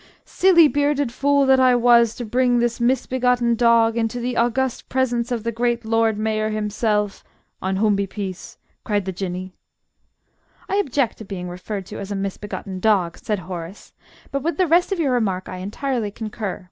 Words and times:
"Silly 0.25 0.67
bearded 0.67 1.11
fool 1.11 1.45
that 1.45 1.59
I 1.59 1.75
was 1.75 2.15
to 2.15 2.25
bring 2.25 2.57
this 2.57 2.79
misbegotten 2.81 3.53
dog 3.53 3.95
into 3.95 4.19
the 4.19 4.35
august 4.35 4.89
presence 4.89 5.31
of 5.31 5.43
the 5.43 5.51
great 5.51 5.85
Lord 5.85 6.17
Mayor 6.17 6.49
himself 6.49 7.23
(on 7.61 7.75
whom 7.75 7.95
be 7.95 8.07
peace!)," 8.07 8.57
cried 8.83 9.05
the 9.05 9.11
Jinnee. 9.11 9.53
"I 10.67 10.77
object 10.77 11.19
to 11.19 11.23
being 11.23 11.47
referred 11.49 11.85
to 11.85 11.99
as 11.99 12.11
a 12.11 12.15
misbegotten 12.15 12.79
dog," 12.79 13.19
said 13.19 13.37
Horace, 13.41 13.93
"but 14.31 14.41
with 14.41 14.57
the 14.57 14.65
rest 14.65 14.91
of 14.91 14.97
your 14.99 15.13
remark 15.13 15.47
I 15.47 15.57
entirely 15.57 16.09
concur. 16.09 16.59